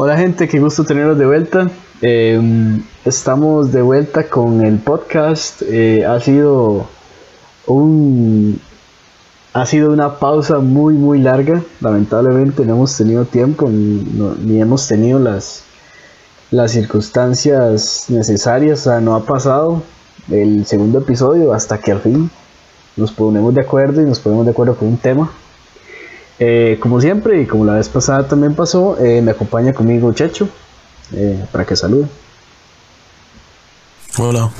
[0.00, 1.72] Hola gente, qué gusto tenerlos de vuelta.
[2.02, 5.60] Em, estamos de vuelta con el podcast.
[5.62, 6.86] Eh, ha sido
[7.66, 8.60] un
[9.52, 11.64] ha sido una pausa muy muy larga.
[11.80, 15.64] Lamentablemente no hemos tenido tiempo ni, hemos tenido las
[16.52, 18.82] las circunstancias necesarias.
[18.82, 19.82] O sea, no ha pasado
[20.30, 22.30] el segundo episodio hasta que al fin
[22.96, 25.28] nos ponemos de acuerdo y nos ponemos de acuerdo con un tema.
[26.40, 30.48] Eh, como siempre y como la vez pasada también pasó, eh, me acompaña conmigo Checho
[31.12, 32.06] eh, para que salude.
[34.18, 34.50] Hola.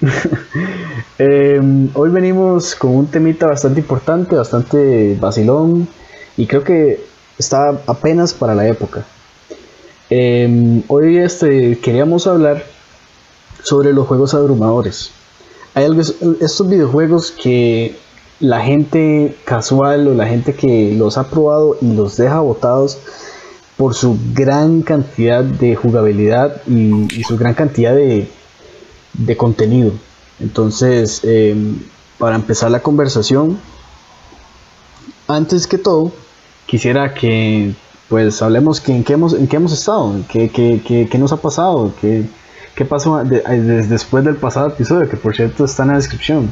[1.94, 5.88] hoy venimos con un temita bastante importante, bastante vacilón
[6.36, 7.04] y creo que
[7.38, 9.04] está apenas para la época.
[10.88, 12.64] hoy este, queríamos hablar
[13.62, 15.12] sobre los juegos abrumadores.
[15.74, 17.96] Hay algo, estos videojuegos que
[18.40, 22.98] la gente casual o la gente que los ha probado y los deja botados
[23.76, 28.28] por su gran cantidad de jugabilidad y, su gran cantidad de,
[29.36, 29.92] contenido.
[30.40, 31.80] Entonces, em,
[32.18, 33.58] para empezar la conversación,
[35.28, 36.12] antes que todo,
[36.66, 37.74] quisiera que
[38.08, 41.92] pues hablemos que en qué hemos, en qué hemos estado, qué, qué, nos ha pasado,
[42.00, 42.24] qué,
[42.74, 46.50] qué pasó después del pasado episodio, que por cierto está en la descripción.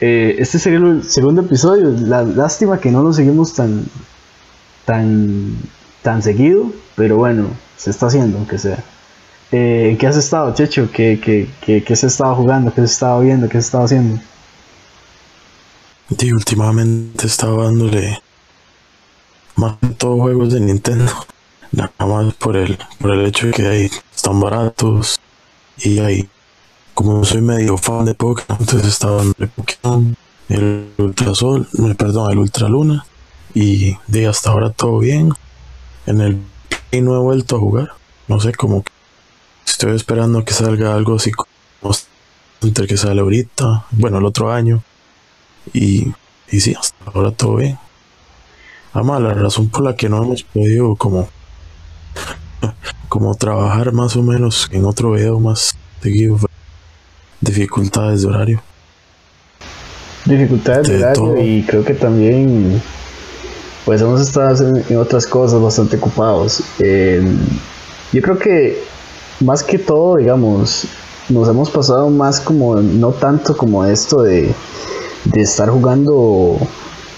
[0.00, 1.90] Eh, este sería el segundo episodio.
[1.90, 3.84] La, lástima que no lo seguimos tan,
[4.84, 5.58] tan,
[6.02, 8.82] tan seguido, pero bueno, se está haciendo, aunque sea.
[9.52, 10.90] Eh, ¿Qué has estado, Checho?
[10.92, 12.72] ¿Qué, qué, qué, qué se estaba jugando?
[12.72, 13.48] ¿Qué se estaba viendo?
[13.48, 14.20] ¿Qué se estaba haciendo?
[16.18, 18.20] Sí, últimamente estaba dándole
[19.56, 21.12] más de todos juegos de Nintendo.
[21.72, 25.20] Nada más por el, por el hecho de que ahí están baratos
[25.78, 26.28] y hay
[26.94, 30.16] como soy medio fan de Pokémon, entonces estaba en el Pokémon,
[30.48, 33.06] el Ultrasol, perdón, el Ultraluna,
[33.54, 35.32] y de hasta ahora todo bien.
[36.06, 36.40] En el
[36.90, 37.92] y no he vuelto a jugar,
[38.26, 38.90] no sé, como que
[39.66, 41.94] estoy esperando que salga algo así como
[42.60, 44.82] que sale ahorita, bueno, el otro año,
[45.72, 46.12] y,
[46.50, 47.78] y sí, hasta ahora todo bien.
[48.92, 51.28] Además, la razón por la que no hemos podido como
[53.08, 56.38] como trabajar más o menos en otro video más seguido
[57.40, 58.62] dificultades de horario.
[60.24, 62.80] Dificultades de, horario y creo que también
[63.84, 66.62] pues hemos estado en, otras cosas bastante ocupados.
[66.78, 68.82] yo creo que
[69.40, 70.86] más que todo, digamos,
[71.28, 74.52] nos hemos pasado más como, no tanto como esto de,
[75.24, 76.58] de estar jugando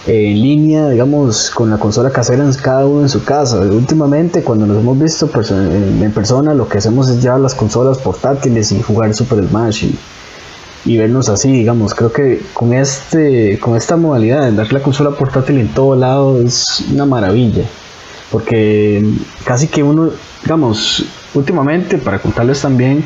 [0.06, 3.60] en línea, digamos, con la consola casera en cada uno en su casa.
[3.60, 8.72] Últimamente, cuando nos hemos visto en persona, lo que hacemos es llevar las consolas portátiles
[8.72, 9.98] y jugar Super Smash y,
[10.84, 11.94] y vernos así, digamos.
[11.94, 16.40] Creo que con, este, con esta modalidad de dar la consola portátil en todo lado
[16.40, 17.64] es una maravilla.
[18.32, 19.04] Porque
[19.44, 20.10] casi que uno,
[20.42, 21.04] digamos,
[21.34, 23.04] últimamente, para contarles también,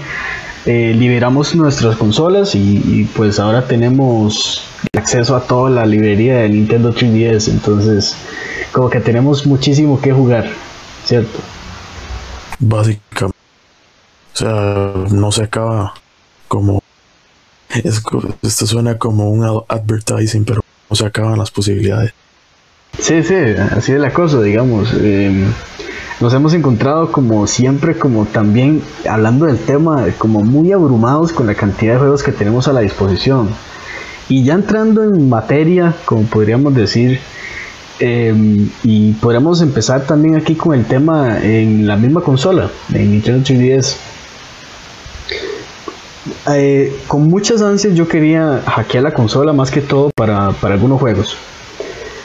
[0.66, 6.92] eh, liberamos nuestras consolas y, pues ahora tenemos acceso a toda la librería de Nintendo
[6.92, 8.16] 3DS, entonces
[8.72, 10.48] como que tenemos muchísimo que jugar,
[11.04, 11.38] ¿cierto?
[12.58, 13.38] Básicamente.
[14.34, 15.94] O sea, no se acaba
[16.48, 16.82] como...
[18.42, 22.12] esto suena como un advertising, pero no se acaban las posibilidades.
[22.98, 23.34] Sí, sí,
[23.70, 24.88] así es la cosa, digamos.
[24.94, 25.46] Eh,
[26.20, 31.54] nos hemos encontrado como siempre, como también hablando del tema, como muy abrumados con la
[31.54, 33.50] cantidad de juegos que tenemos a la disposición.
[34.28, 37.20] Y ya entrando en materia, como podríamos decir,
[38.00, 43.44] em, y podríamos empezar también aquí con el tema en la misma consola, en Nintendo
[43.44, 43.96] 3DS.
[46.48, 51.36] Eh, con muchas ansias yo quería hackear la consola más que todo para, algunos juegos.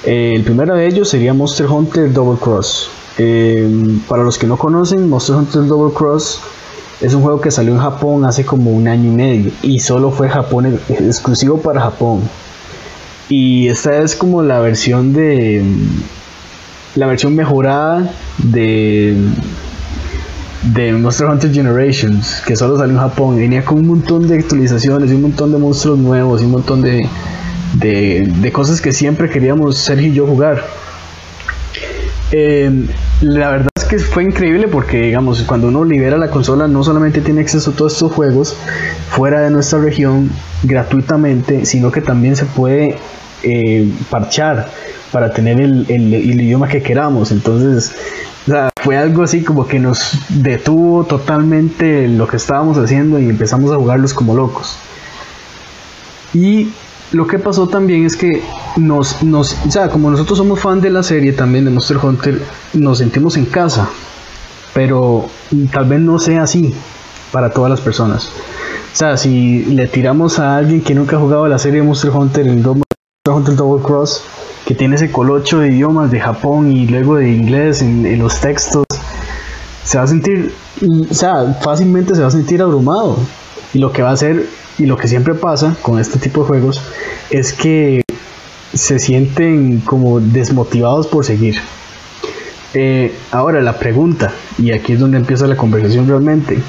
[0.06, 2.90] Eh, el primero de ellos sería Monster Hunter Double Cross.
[3.24, 6.42] Eh, para los que no conocen, Monster Hunter Double Cross
[7.02, 10.10] es un juego que salió en Japón hace como un año y medio y solo
[10.10, 12.22] fue Japón exclusivo para Japón.
[13.30, 15.64] Y esta es como la versión de
[16.96, 19.16] la versión mejorada de
[21.00, 23.38] Monster Hunter Generations, que solo salió en Japón.
[23.38, 27.08] Venía con un montón de actualizaciones un montón de monstruos nuevos un montón de,
[27.76, 30.64] de, de cosas que siempre queríamos Sergio y yo jugar.
[32.32, 32.88] Eh,
[33.22, 37.22] la verdad es que fue increíble porque, digamos, cuando uno libera la consola, no solamente
[37.22, 38.56] tiene acceso a todos estos juegos
[39.10, 40.32] fuera de nuestra región
[40.64, 42.98] gratuitamente, sino que también se puede
[43.44, 44.70] eh, parchar
[45.12, 47.32] para tener el, idioma que queramos.
[47.32, 47.94] Entonces,
[48.82, 53.76] fue algo así como que nos detuvo totalmente lo que estábamos haciendo y empezamos a
[53.76, 54.78] jugarlos como locos.
[56.34, 56.70] Y
[57.12, 58.42] lo que pasó también es que
[58.78, 62.42] nos, nos, o sea, como nosotros somos fan de la serie también de Monster Hunter,
[62.74, 63.90] nos sentimos en casa.
[64.74, 65.26] pero
[65.72, 66.74] tal vez no sea así
[67.32, 68.32] para todas las personas.
[68.94, 72.48] O sea, si le tiramos a alguien que nunca ha jugado la serie Monster Hunter,
[72.48, 72.86] el Monster
[73.30, 74.24] Hunter Double Cross,
[74.66, 78.86] que tiene ese colocho de idiomas de Japón y luego de inglés en, los textos,
[79.84, 80.54] se va a sentir,
[81.10, 83.18] o sea, fácilmente se va a sentir abrumado.
[83.74, 84.48] Y lo que va a hacer,
[84.78, 86.82] y lo que siempre pasa con este tipo de juegos,
[87.30, 88.04] es que
[88.74, 91.58] se sienten como desmotivados por seguir.
[92.74, 96.60] Eh, ahora la pregunta, y aquí es donde empieza la conversación realmente,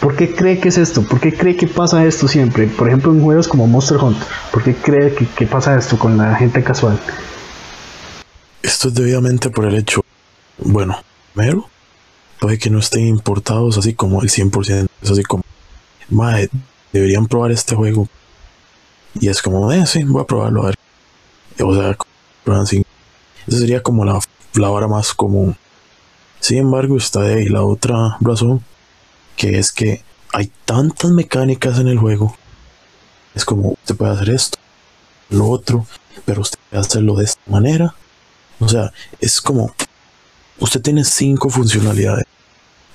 [0.00, 1.02] ¿por qué cree que es esto?
[1.02, 2.66] ¿Por qué cree que pasa esto siempre?
[2.66, 6.34] Por ejemplo, en juegos como Monster Hunter, ¿por qué cree que, pasa esto con la
[6.34, 6.98] gente casual?
[8.62, 10.04] Esto es debidamente por el hecho,
[10.58, 10.98] bueno,
[11.34, 11.68] primero,
[12.40, 15.44] puede que no estén importados así como el 100%, es así como,
[16.92, 18.08] deberían probar este juego.
[19.14, 20.78] Y es como, eh, sí, voy a probarlo a ver.
[21.62, 21.96] O sea,
[22.60, 22.84] así.
[23.46, 24.18] Esa sería como la
[24.54, 25.56] la hora más común.
[26.40, 28.62] Sin embargo, está ahí la otra razón,
[29.36, 32.36] que es que hay tantas mecánicas en el juego.
[33.34, 34.58] Es como, usted puede hacer esto,
[35.30, 35.86] lo otro,
[36.24, 37.94] pero usted puede hacerlo de esta manera.
[38.60, 39.72] O sea, es como,
[40.58, 42.26] usted tiene cinco funcionalidades.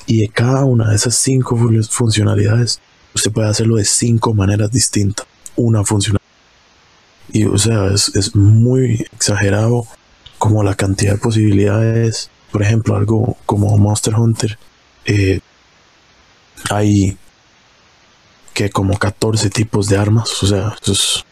[0.05, 1.57] Y de cada una de esas cinco
[1.89, 2.79] funcionalidades,
[3.17, 5.27] usted puede hacerlo de cinco maneras distintas.
[5.55, 6.21] Una funcionalidad.
[7.33, 9.85] Y o sea, es, es muy exagerado
[10.37, 14.57] como la cantidad de posibilidades, por ejemplo, algo como Monster Hunter,
[15.05, 15.39] eh,
[16.69, 17.17] hay
[18.53, 21.25] que como 14 tipos de armas, o sea, eso es,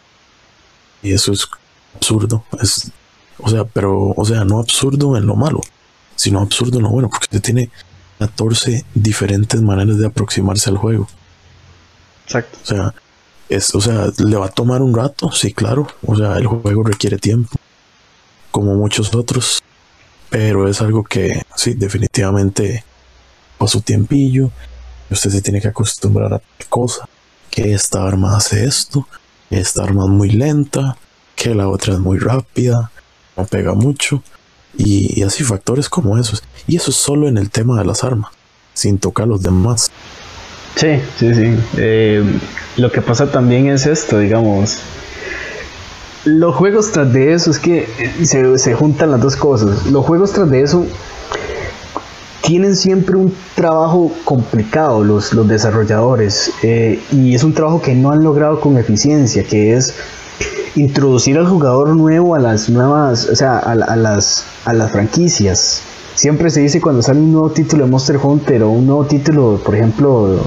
[1.02, 1.48] y eso es
[1.96, 2.92] absurdo, es,
[3.40, 5.62] o sea, pero, o sea, no absurdo en lo malo,
[6.16, 7.70] sino absurdo en lo bueno, porque usted tiene
[8.20, 11.08] 14 diferentes maneras de aproximarse al juego.
[12.26, 12.58] Exacto.
[12.64, 12.94] O sea,
[13.50, 16.84] es, o sea, le va a tomar un rato, sí, claro, o sea, el juego
[16.84, 17.58] requiere tiempo
[18.52, 19.62] como muchos otros,
[20.30, 22.84] pero es algo que sí, definitivamente
[23.68, 24.52] su tiempillo,
[25.10, 27.08] usted se tiene que acostumbrar a tal cosa,
[27.50, 29.08] que esta arma hace esto,
[29.50, 30.98] que esta arma es muy lenta,
[31.36, 32.92] que la otra es muy rápida,
[33.38, 34.24] no pega mucho,
[34.78, 36.44] y, así factores como esos.
[36.68, 38.32] Y eso es solo en el tema de las armas,
[38.74, 39.92] sin tocar los demás.
[40.76, 41.56] Sí, sí, sí.
[41.78, 42.24] Eh,
[42.78, 44.80] lo que pasa también es esto, digamos,
[46.26, 47.88] los juegos tras de eso es que
[48.24, 49.86] se, se, juntan las dos cosas.
[49.86, 50.86] Los juegos tras de eso
[52.42, 58.12] tienen siempre un trabajo complicado los, los desarrolladores eh, y es un trabajo que no
[58.12, 59.96] han logrado con eficiencia, que es
[60.76, 65.82] introducir al jugador nuevo a las nuevas, o sea, a, las, a las franquicias.
[66.16, 69.60] Siempre se dice cuando sale un nuevo título de Monster Hunter o un nuevo título,
[69.64, 70.40] por ejemplo,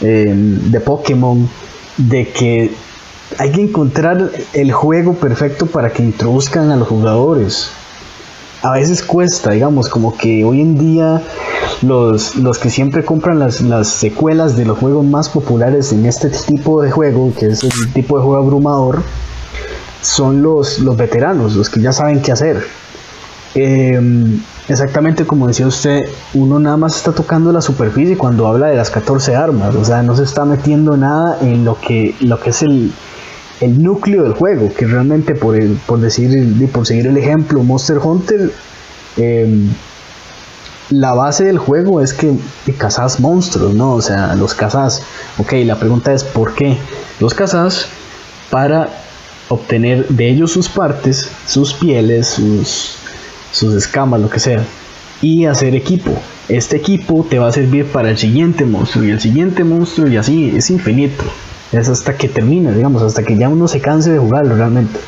[0.00, 1.48] eh, de Pokémon,
[1.96, 2.70] de que
[3.38, 7.70] hay que encontrar el juego perfecto para que introduzcan a los jugadores.
[8.62, 11.22] A veces cuesta, digamos, como que hoy en día
[11.82, 16.30] los, los que siempre compran las, las, secuelas de los juegos más populares en este
[16.30, 19.02] tipo de juego, que es el tipo de juego abrumador,
[20.00, 22.64] son los, los veteranos, los que ya saben qué hacer.
[23.58, 24.38] Em,
[24.68, 26.04] exactamente como decía usted,
[26.34, 30.02] uno nada más está tocando la superficie cuando habla de las 14 armas, o sea,
[30.02, 32.92] no se está metiendo nada en lo que, lo que es el,
[33.62, 37.96] el núcleo del juego, que realmente por, el, por decir por seguir el ejemplo, Monster
[37.96, 38.52] Hunter,
[39.16, 39.70] em,
[40.90, 42.36] la base del juego es que,
[42.76, 43.94] cazas monstruos, ¿no?
[43.94, 45.02] O sea, los cazas.
[45.38, 46.76] Ok, la pregunta es ¿por qué?
[47.20, 47.86] Los cazas
[48.50, 48.90] para
[49.48, 52.98] obtener de ellos sus partes, sus pieles, sus,
[53.56, 54.64] sus escamas, lo que sea,
[55.22, 56.12] y hacer equipo.
[56.48, 60.16] Este equipo te va a servir para el siguiente monstruo y el siguiente monstruo y
[60.16, 61.24] así es infinito.
[61.72, 65.00] Es hasta que termine, digamos, hasta que ya uno se canse de jugarlo realmente.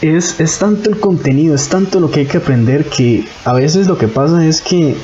[0.00, 3.88] Es, es tanto el contenido, es tanto lo que hay que aprender que a veces
[3.88, 4.96] lo que pasa es que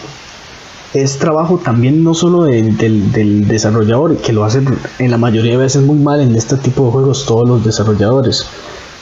[0.94, 5.58] es trabajo también no solo del, del, desarrollador, que lo hacen en la mayoría de
[5.58, 8.46] veces muy mal en este tipo de juegos todos los desarrolladores,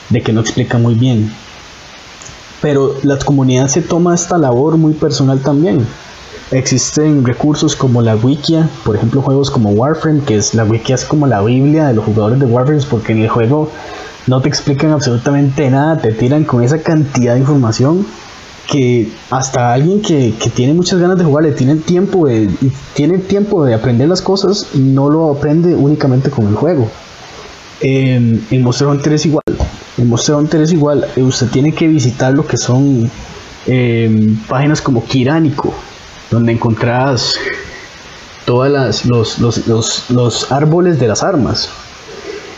[0.09, 1.31] de que no explican muy bien.
[2.63, 5.85] Pero la comunidad se toma esta labor muy personal también.
[6.49, 11.03] Existen recursos como la Wikia, por ejemplo juegos como Warframe, que es la Wikia es
[11.03, 13.69] como la Biblia de los jugadores de Warframe porque en el juego
[14.27, 18.05] no te explican absolutamente nada, te tiran con esa cantidad de información
[18.71, 22.49] que hasta alguien que, tiene muchas ganas de jugar le tiene tiempo de,
[22.93, 26.89] tiene tiempo de aprender las cosas no lo aprende únicamente con el juego.
[27.81, 29.43] Eh, en Monster Hunter es igual.
[29.97, 31.05] En Monster Hunter es igual.
[31.15, 33.09] Usted tiene que visitar lo que son
[33.67, 35.73] em, páginas como Kiránico,
[36.31, 37.35] donde encontrás
[38.45, 41.69] todas las los, los, los, árboles de las armas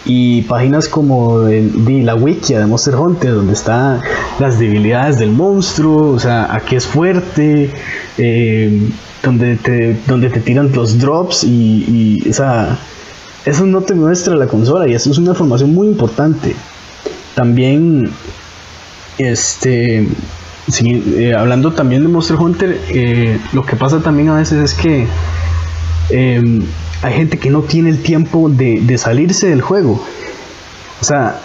[0.04, 4.01] y páginas como la wikia de Monster Hunter, donde están
[4.39, 7.72] las debilidades del monstruo, o sea, a qué es fuerte,
[8.18, 8.89] eh,
[9.24, 14.88] donde, te, donde te tiran los drops y, y eso no te muestra la consola
[14.88, 16.56] y eso es una información muy importante.
[17.36, 18.10] También,
[19.18, 20.08] este,
[20.84, 25.06] eh, hablando también de Monster Hunter, eh, lo que pasa también a veces es que
[26.10, 26.63] em,
[27.01, 30.01] hay gente que no tiene el tiempo de, salirse del juego.
[31.01, 31.42] O sea,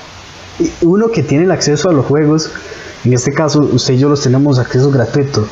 [0.83, 2.51] uno que tiene el acceso a los juegos,
[3.05, 5.47] en este caso usted y yo los tenemos acceso gratuito,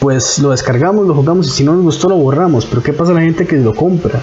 [0.00, 2.66] pues lo descargamos, lo jugamos y si no nos gustó lo borramos.
[2.66, 4.22] Pero ¿qué pasa a la gente que lo compra?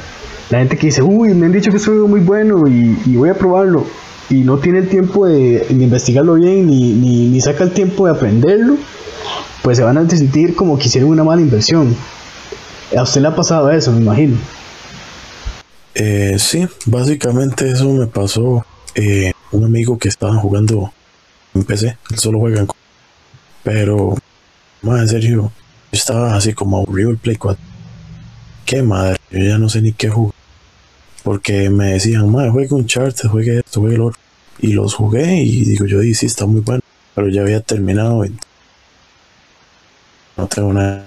[0.50, 3.16] La gente que dice, uy, me han dicho que es un juego muy bueno y,
[3.16, 3.86] voy a probarlo.
[4.30, 8.78] Y no tiene el tiempo de, investigarlo bien ni, ni, saca el tiempo de aprenderlo,
[9.64, 11.96] pues se van a sentir como que hicieron una mala inversión.
[12.96, 14.38] A usted le ha pasado eso, me imagino.
[15.96, 18.66] Eh, sí, básicamente eso me pasó.
[18.96, 20.92] Eh, un amigo que estaba jugando
[21.54, 22.68] en PC, él solo juega en.
[23.64, 24.16] Pero,
[24.82, 25.52] más en serio,
[25.92, 27.62] estaba así como aburrido el Play 4.
[28.66, 30.37] Qué madre, yo ya no sé ni qué jugar.
[31.28, 34.18] Porque me decían, madre, juegue un chart, juegue esto, juegue el otro.
[34.60, 36.80] Y los jugué y digo, yo dije, sí, está muy bueno.
[37.14, 38.34] Pero ya había terminado y
[40.38, 41.06] no tengo nada.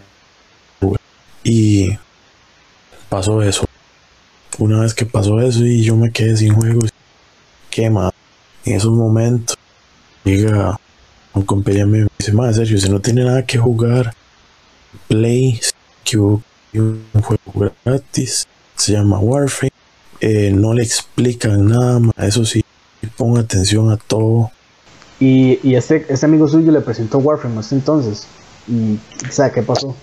[1.43, 1.97] Y
[3.09, 3.65] pasó eso.
[4.59, 6.91] Una vez que pasó eso y yo me quedé sin juegos,
[7.71, 8.13] qué más.
[8.67, 9.57] En esos momentos
[10.23, 10.79] llega
[11.33, 14.13] un compañero y me dice, más serio, si no tiene nada que jugar,
[15.09, 15.59] Play,
[16.05, 18.47] que un juego gratis,
[18.77, 19.80] se llama Warframe,
[20.21, 22.65] eh, no le explican nada más, eso sí,
[23.17, 24.51] ponga atención a todo.
[25.19, 28.27] Y, y este, este amigo suyo le presentó Warframe hasta entonces,
[28.69, 28.99] y
[29.31, 29.95] ¿sabe qué pasó?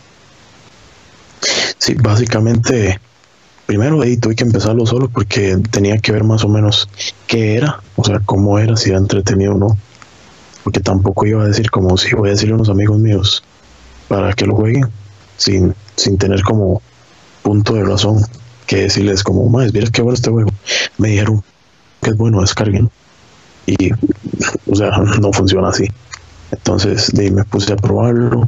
[1.77, 2.99] Sí, básicamente
[3.67, 6.89] primero ahí tuve que empezarlo solo porque tenía que ver más o menos
[7.27, 9.77] qué era, o sea, cómo era, si era entretenido o no.
[10.63, 13.43] Porque tampoco iba a decir como si voy a decirle a unos amigos míos
[14.07, 14.85] para que lo jueguen,
[15.35, 16.81] sin, sin tener como
[17.43, 18.25] punto de razón
[18.67, 20.51] que decirles como, más, miras qué bueno este juego.
[20.97, 21.43] Me dijeron
[22.01, 22.91] que es bueno, descarguen.
[23.65, 25.87] Y, o sea, no funciona así.
[26.51, 28.47] Entonces, de me puse a probarlo.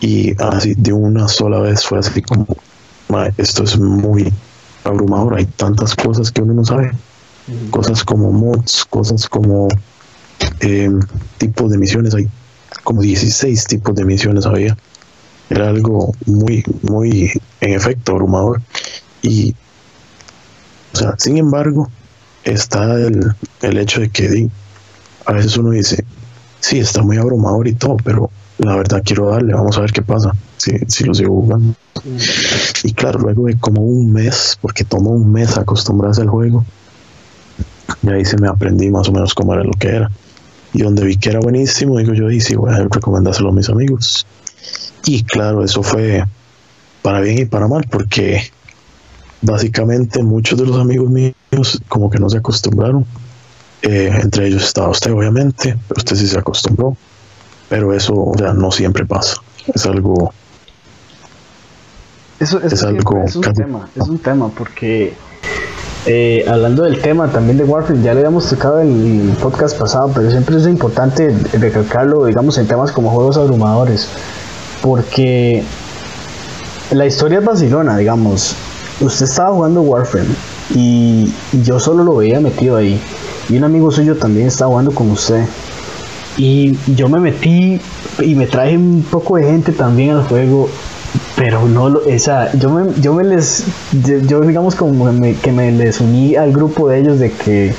[0.00, 2.46] Y así de una sola vez fue así como,
[3.36, 4.32] esto es muy
[4.84, 6.90] abrumador, hay tantas cosas que uno no sabe,
[7.70, 9.68] cosas como mods, cosas como
[10.60, 10.90] eh,
[11.36, 12.28] tipos de misiones, hay
[12.82, 14.76] como 16 tipos de misiones había.
[15.50, 17.30] Era algo muy, muy,
[17.60, 18.62] en efecto, abrumador.
[19.22, 19.54] Y,
[20.94, 21.88] o sea, sin embargo,
[22.44, 24.48] está el, el hecho de que
[25.26, 26.04] a veces uno dice,
[26.60, 30.02] sí, está muy abrumador y todo, pero la verdad quiero darle, vamos a ver qué
[30.02, 31.74] pasa, si, si lo sigo jugando.
[32.84, 36.64] Y claro, luego de como un mes, porque tomó un mes acostumbrarse al juego,
[38.02, 40.10] y ahí se me aprendí más o menos cómo era lo que era.
[40.72, 43.68] Y donde vi que era buenísimo, digo yo, y sí, voy a recomendárselo a mis
[43.68, 44.26] amigos.
[45.04, 46.24] Y claro, eso fue
[47.02, 48.42] para bien y para mal, porque
[49.42, 51.34] básicamente muchos de los amigos míos
[51.88, 53.06] como que no se acostumbraron.
[53.82, 56.96] Eh, entre ellos estaba usted, obviamente, pero usted sí se acostumbró.
[57.68, 59.36] Pero eso, o sea, no siempre pasa.
[59.72, 60.32] Es algo.
[62.38, 63.22] Eso, es, algo.
[63.24, 65.14] Es un tema, es un tema, porque
[66.06, 70.10] eh, hablando del tema también de Warframe, ya le habíamos tocado en el podcast pasado,
[70.14, 74.08] pero siempre es importante recalcarlo, digamos, en temas como juegos abrumadores,
[74.82, 75.62] porque
[76.90, 78.56] la historia es vacilona, digamos.
[79.00, 80.28] Usted estaba jugando Warframe
[80.74, 81.32] y
[81.62, 83.00] yo solo lo veía metido ahí,
[83.48, 85.44] y un amigo suyo también estaba jugando con usted.
[86.36, 87.80] Y yo me metí
[88.20, 90.68] y me traje un poco de gente también al juego,
[91.36, 93.64] pero no, esa, yo me, yo me les,
[94.26, 95.10] yo, digamos como
[95.42, 97.74] que me les uní al grupo de ellos de que,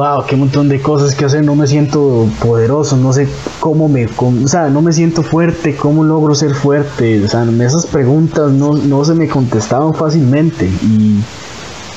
[0.00, 3.28] wow, qué montón de cosas que hacer, no me siento poderoso, no sé
[3.60, 7.84] cómo me, o sea, no me siento fuerte, cómo logro ser fuerte, o sea, esas
[7.84, 11.20] preguntas no, no se me contestaban fácilmente y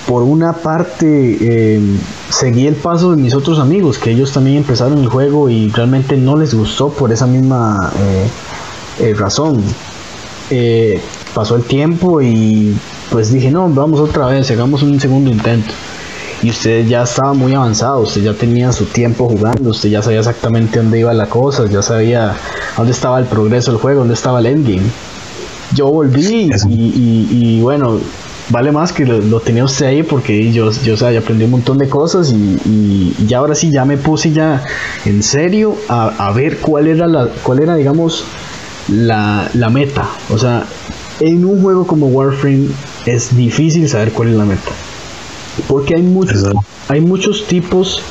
[0.05, 1.79] por una parte eh,
[2.29, 6.17] seguí el paso de mis otros amigos, que ellos también empezaron el juego y realmente
[6.17, 8.27] no les gustó por esa misma eh,
[8.99, 9.63] eh, razón.
[11.33, 12.75] pasó el tiempo y
[13.09, 15.73] pues dije, no, vamos otra vez, hagamos un segundo intento.
[16.43, 20.19] Y usted ya estaba muy avanzado, usted ya tenía su tiempo jugando, usted ya sabía
[20.19, 22.35] exactamente dónde iba la cosa, ya sabía
[22.75, 24.83] dónde estaba el progreso del juego, dónde estaba el endgame.
[25.73, 27.99] Yo volví y bueno,
[28.49, 31.87] vale más que lo, tenía usted ahí porque yo, yo, ya aprendí un montón de
[31.89, 34.63] cosas y, y, ahora sí ya me puse ya
[35.05, 38.25] en serio a, ver cuál era la, cuál era, digamos,
[38.89, 40.07] la, la, meta.
[40.29, 40.65] O sea,
[41.19, 42.67] en un juego como Warframe
[43.05, 44.71] es difícil saber cuál es la meta.
[45.67, 46.43] Porque hay muchos,
[46.87, 48.01] hay muchos tipos,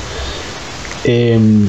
[1.03, 1.67] em,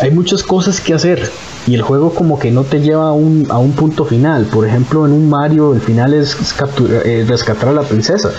[0.00, 1.30] hay muchas cosas que hacer
[1.66, 4.44] y el juego como que no te lleva a un, a un punto final.
[4.46, 6.36] Por ejemplo, en un Mario el final es
[7.04, 8.30] eh, rescatar a la princesa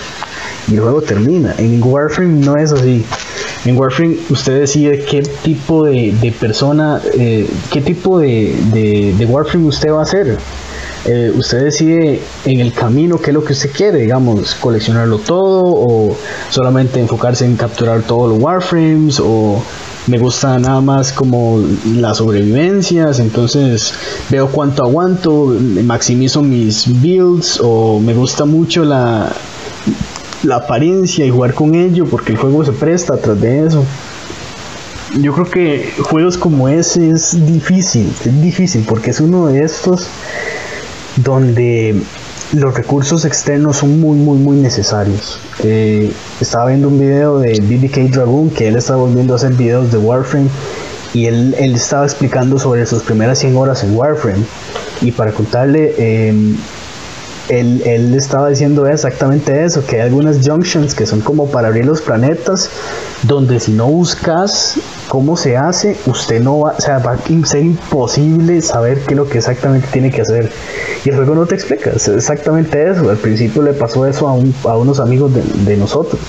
[0.66, 1.54] y el juego termina.
[1.58, 3.04] En Warframe no es así.
[3.64, 9.92] En Warframe usted decide qué tipo de, persona, eh, qué tipo de, de, Warframe usted
[9.92, 10.38] va a hacer.
[11.04, 15.62] Eh, usted decide en el camino qué es lo que usted quiere, digamos, coleccionarlo todo
[15.64, 16.16] o
[16.50, 19.62] solamente enfocarse en capturar todos los Warframes o
[20.08, 21.62] me gusta nada más como
[21.94, 23.92] las sobrevivencias, entonces
[24.30, 29.30] veo cuánto aguanto, maximizo mis builds o me gusta mucho la,
[30.42, 33.84] la apariencia y jugar con ello porque el juego se presta atrás de eso.
[35.20, 40.06] Yo creo que juegos como ese es difícil, es difícil porque es uno de estos
[41.22, 41.94] donde
[42.52, 45.40] los recursos externos son muy, muy, muy necesarios.
[45.62, 49.92] Eh, estaba viendo un video de BBK Dragoon que él estaba volviendo a hacer videos
[49.92, 50.48] de Warframe
[51.12, 54.44] y él, él estaba explicando sobre sus primeras 100 horas en Warframe.
[55.00, 56.54] Y para contarle, eh,
[57.48, 61.86] él, él, estaba diciendo exactamente eso, que hay algunas junctions que son como para abrir
[61.86, 62.70] los planetas,
[63.22, 67.62] donde si no buscas cómo se hace, usted no va, o sea, va a ser
[67.64, 70.50] imposible saber qué es lo que exactamente tiene que hacer.
[71.04, 73.08] Y el juego no te explica, es exactamente eso.
[73.10, 76.20] Al principio le pasó eso a, un, a unos amigos de, nosotros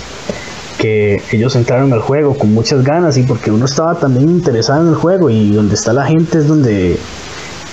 [0.78, 4.88] que ellos entraron al juego con muchas ganas y porque uno estaba también interesado en
[4.88, 6.98] el juego y donde está la gente es donde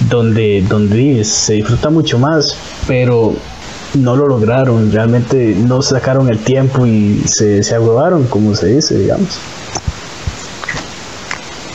[0.09, 3.35] donde, donde se disfruta mucho más, pero
[3.95, 7.77] no lo lograron, realmente no sacaron el tiempo y se, se
[8.31, 9.39] como se dice, digamos.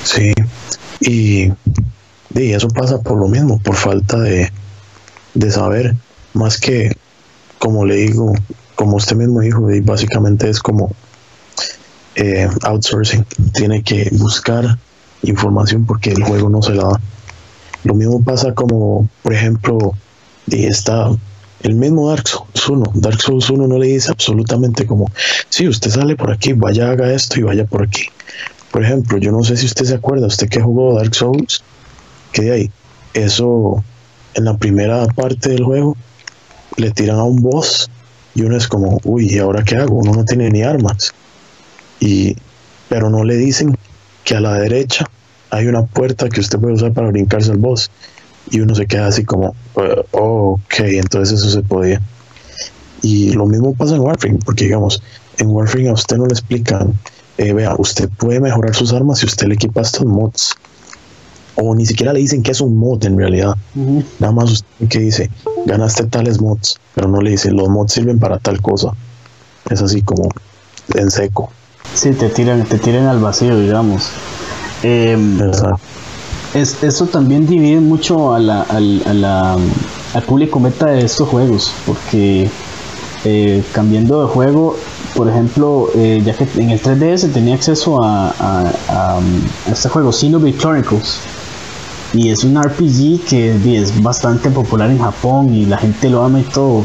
[0.03, 0.33] Sí,
[0.99, 1.51] y,
[2.33, 4.51] y, eso pasa por lo mismo, por falta de,
[5.33, 5.95] de saber,
[6.33, 6.95] más que,
[7.59, 8.33] como le digo,
[8.75, 10.91] como usted mismo dijo, y básicamente es como
[12.15, 14.77] eh, outsourcing, tiene que buscar
[15.23, 17.01] información porque el juego no se la da.
[17.83, 19.93] Lo mismo pasa como, por ejemplo,
[20.47, 21.09] está
[21.61, 22.91] el mismo Dark Souls 1.
[22.95, 25.11] Dark Souls 1 no le dice absolutamente como,
[25.49, 28.07] si usted sale por aquí, vaya, haga esto y vaya por aquí.
[28.71, 31.63] Por ejemplo, yo no sé si usted se acuerda, usted que jugó Dark Souls,
[32.31, 32.71] que de ahí,
[33.13, 33.83] eso
[34.33, 35.97] en la primera parte del juego
[36.77, 37.89] le tiran a un boss
[38.33, 39.95] y uno es como, uy, ¿y ahora qué hago?
[39.95, 41.13] Uno no tiene ni armas.
[41.99, 42.35] Y,
[42.87, 43.77] pero no le dicen
[44.23, 45.05] que a la derecha
[45.49, 47.91] hay una puerta que usted puede usar para brincarse al boss.
[48.49, 52.01] Y uno se queda así como, oh, ok, entonces eso se podía.
[53.01, 55.01] Y lo mismo pasa en Warframe, porque digamos,
[55.37, 56.93] en Warframe a usted no le explican,
[57.37, 60.55] eh, vea, usted puede mejorar sus armas si usted le equipa estos mods.
[61.55, 63.55] O ni siquiera le dicen que es un mod en realidad.
[64.19, 65.29] Nada más usted que dice,
[65.65, 68.93] ganaste tales mods, pero no le dicen, los mods sirven para tal cosa.
[69.69, 70.29] Es así como
[70.95, 71.51] en seco.
[71.93, 74.09] Sí, te tiran, te tiran al vacío, digamos.
[74.83, 75.17] Eh,
[76.53, 82.49] es, eso también divide mucho a la, al público meta de estos juegos, porque
[83.23, 84.77] eh, cambiando de juego,
[85.15, 89.19] por ejemplo, eh, ya que en el 3DS tenía acceso a, a,
[89.71, 91.19] este juego, Xenoblade Chronicles,
[92.13, 96.41] y es un RPG que es bastante popular en Japón y la gente lo ama
[96.41, 96.83] y todo.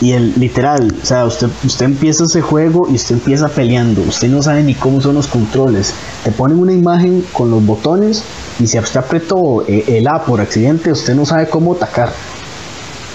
[0.00, 4.28] Y el literal, o sea, usted, usted empieza ese juego y usted empieza peleando, usted
[4.28, 8.22] no sabe ni cómo son los controles, te ponen una imagen con los botones
[8.60, 12.12] y si usted apretó eh, el A por accidente, usted no sabe cómo atacar.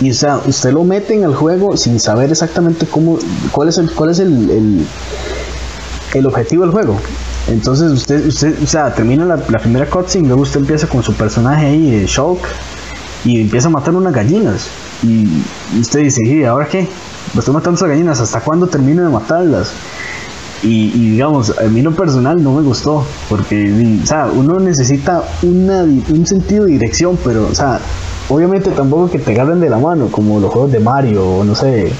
[0.01, 3.19] Y o sea, usted lo mete en el juego sin saber exactamente cómo,
[3.51, 4.85] cuál es el, cuál es el,
[6.13, 6.99] el, objetivo del juego.
[7.47, 11.13] Entonces usted, usted, o sea, termina la, la primera cutscene, luego usted empieza con su
[11.13, 12.41] personaje ahí, de Shulk,
[13.23, 14.67] y empieza a matar unas gallinas.
[15.03, 15.27] Y
[15.79, 16.87] usted dice, ¿y ahora qué?
[17.37, 19.71] Estoy matando esas gallinas, ¿hasta cuándo termino de matarlas?
[20.63, 25.81] Y, digamos, a mí lo personal no me gustó, porque o sea, uno necesita una,
[25.81, 27.79] un sentido de dirección, pero o sea,
[28.31, 31.55] obviamente tampoco que te agarren de la mano, como los juegos de Mario, o no
[31.55, 31.91] sé,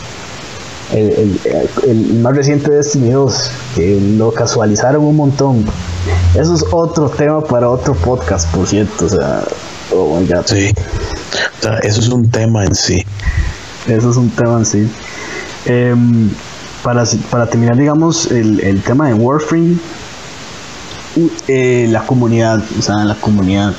[0.93, 1.39] el,
[1.87, 5.65] el, más reciente de Destiny 2, que lo casualizaron un montón.
[6.35, 9.43] Eso es otro tema para otro podcast, por cierto, o sea,
[9.93, 10.45] oh my god.
[10.45, 10.73] Sí
[11.83, 13.05] eso es un tema en sí.
[13.87, 14.87] Eso es un tema en sí.
[15.65, 16.29] Em,
[16.83, 19.77] para, para, terminar, digamos, el, tema de Warframe,
[21.47, 23.73] eh, la comunidad, o sea, la comunidad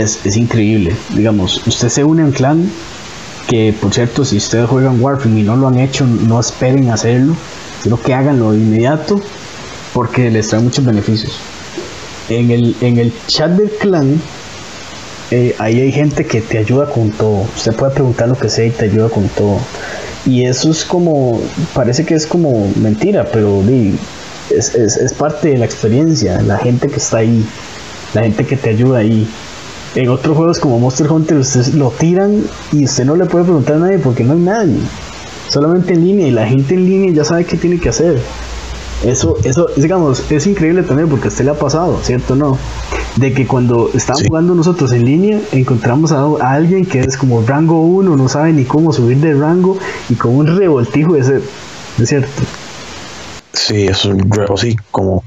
[0.00, 0.94] es, es, increíble.
[1.14, 2.70] Digamos, usted se une a un clan,
[3.48, 7.34] que por cierto, si ustedes juegan Warframe y no lo han hecho, no esperen hacerlo,
[7.82, 9.20] sino que háganlo de inmediato,
[9.92, 11.38] porque les trae muchos beneficios.
[12.28, 14.20] En el, en el chat del clan
[15.30, 17.46] eh, ahí hay gente que te ayuda con todo.
[17.54, 19.58] Usted puede preguntar lo que sea y te ayuda con todo.
[20.24, 21.40] Y eso es como,
[21.74, 23.62] parece que es como mentira, pero
[24.50, 27.44] es, es, parte de la experiencia, la gente que está ahí,
[28.14, 29.28] la gente que te ayuda ahí.
[29.94, 33.76] En otros juegos como Monster Hunter, ustedes lo tiran y usted no le puede preguntar
[33.76, 34.78] a nadie porque no hay nadie.
[35.48, 38.20] Solamente en línea y la gente en línea ya sabe qué tiene que hacer.
[39.04, 42.34] Eso, eso, digamos, es increíble también porque a usted le ha pasado, ¿cierto?
[42.34, 42.58] No.
[43.16, 47.80] De que cuando estamos jugando nosotros en línea, encontramos a, alguien que es como rango
[47.80, 51.42] 1, no sabe ni cómo subir de rango y con un revoltijo de ser,
[51.98, 52.42] ¿es cierto?
[53.52, 55.24] Sí, es un sí, como,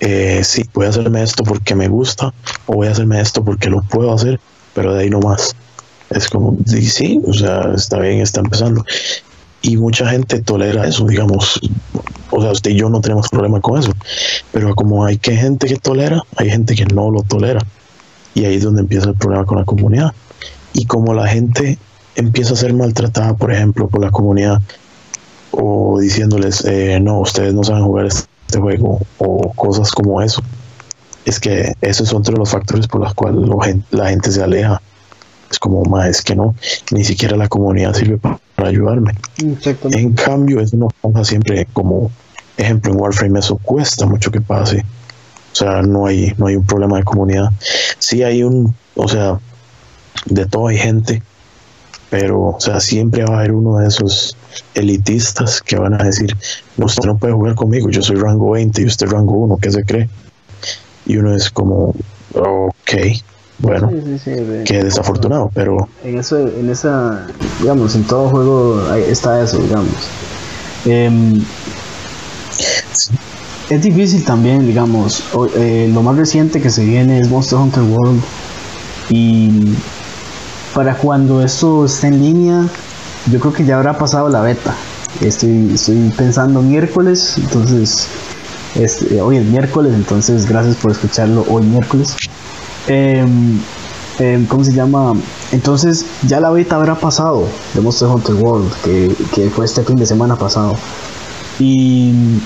[0.00, 2.32] eh, sí, voy a hacerme esto porque me gusta
[2.66, 4.40] o voy a hacerme esto porque lo puedo hacer,
[4.74, 5.54] pero de ahí no más.
[6.10, 8.84] Es como, sí, o sea, está bien, está empezando
[9.62, 11.60] y mucha gente tolera eso, digamos,
[12.30, 13.92] o sea, usted y yo no tenemos problema con eso,
[14.52, 17.60] pero como hay que gente que tolera, hay gente que no lo tolera,
[18.34, 20.12] y ahí es donde empieza el problema con la comunidad.
[20.72, 21.78] Y como la gente
[22.14, 24.60] empieza a ser maltratada, por ejemplo, por la comunidad,
[25.50, 28.06] o diciéndoles, eh, no, ustedes no saben jugar
[28.48, 30.42] este juego, o cosas como eso,
[31.26, 33.46] es que esos son entre los factores por los cuales
[33.90, 34.80] la gente se aleja
[35.50, 36.54] es como, más es que no,
[36.90, 39.12] ni siquiera la comunidad sirve para, ayudarme.
[39.38, 42.10] En cambio, eso no pasa siempre como
[42.56, 44.84] ejemplo en Warframe, eso cuesta mucho que pase.
[45.52, 47.50] O sea, no hay, no hay un problema de comunidad.
[47.98, 49.38] Sí hay un, o sea,
[50.26, 51.22] de todo hay gente,
[52.10, 54.36] pero, o sea, siempre va a haber uno de esos
[54.74, 56.34] elitistas que van a decir,
[56.76, 59.84] usted no puede jugar conmigo, yo soy rango 20 y usted rango 1, ¿qué se
[59.84, 60.08] cree?
[61.06, 61.94] Y uno es como,
[62.34, 62.92] ok,
[63.58, 63.90] bueno,
[64.64, 65.88] que desafortunado, pero...
[66.04, 67.26] En, eso, en esa,
[67.60, 70.08] digamos, en todo juego está eso, digamos.
[70.86, 71.42] Em,
[73.68, 75.24] es difícil también, digamos,
[75.56, 78.22] eh, lo más reciente que se viene es Monster Hunter World
[79.10, 79.74] y
[80.74, 82.68] para cuando esto esté en línea,
[83.30, 84.74] yo creo que ya habrá pasado la beta.
[85.20, 88.08] Estoy, estoy pensando miércoles, entonces,
[88.74, 92.14] este, hoy es miércoles, entonces gracias por escucharlo hoy miércoles.
[92.86, 93.58] Em,
[94.18, 95.14] em, ¿Cómo se llama?
[95.52, 99.96] Entonces ya la beta habrá pasado de Monster Hunter World, que, que fue este fin
[99.96, 100.76] de semana pasado.
[101.58, 102.40] Y,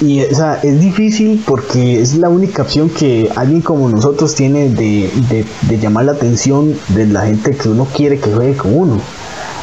[0.00, 4.68] y o sea, es difícil porque es la única opción que alguien como nosotros tiene
[4.68, 8.76] de, de, de llamar la atención de la gente que uno quiere que juegue con
[8.76, 9.00] uno.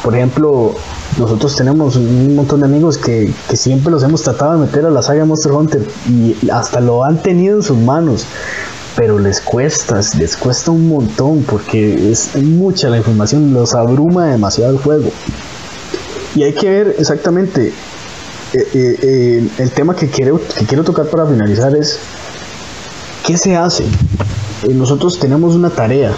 [0.02, 0.74] Por ejemplo,
[1.18, 4.90] nosotros tenemos un montón de amigos que, que, siempre los hemos tratado de meter a
[4.90, 8.26] la saga Monster Hunter y hasta lo han tenido en sus manos
[8.96, 14.72] pero les cuesta, les cuesta un montón porque es mucha la información, los abruma demasiado
[14.72, 15.10] el juego.
[16.34, 17.72] Y hay que ver exactamente,
[18.52, 21.98] eh, eh, eh, el tema que quiero, que quiero tocar para finalizar es,
[23.26, 23.84] ¿qué se hace?
[24.74, 26.12] nosotros tenemos una tarea